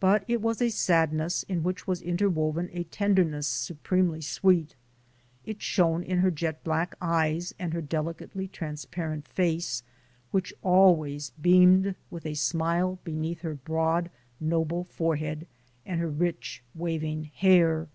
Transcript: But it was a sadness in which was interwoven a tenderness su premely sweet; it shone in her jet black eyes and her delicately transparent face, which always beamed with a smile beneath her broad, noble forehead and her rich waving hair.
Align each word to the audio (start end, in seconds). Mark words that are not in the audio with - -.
But 0.00 0.24
it 0.26 0.40
was 0.40 0.62
a 0.62 0.70
sadness 0.70 1.42
in 1.42 1.62
which 1.62 1.86
was 1.86 2.00
interwoven 2.00 2.70
a 2.72 2.84
tenderness 2.84 3.46
su 3.46 3.74
premely 3.84 4.24
sweet; 4.24 4.74
it 5.44 5.60
shone 5.60 6.02
in 6.02 6.20
her 6.20 6.30
jet 6.30 6.64
black 6.64 6.96
eyes 6.98 7.52
and 7.58 7.74
her 7.74 7.82
delicately 7.82 8.48
transparent 8.48 9.28
face, 9.28 9.82
which 10.30 10.54
always 10.62 11.32
beamed 11.38 11.94
with 12.10 12.24
a 12.24 12.36
smile 12.36 13.00
beneath 13.04 13.42
her 13.42 13.52
broad, 13.56 14.08
noble 14.40 14.84
forehead 14.84 15.46
and 15.84 16.00
her 16.00 16.08
rich 16.08 16.62
waving 16.74 17.24
hair. 17.24 17.88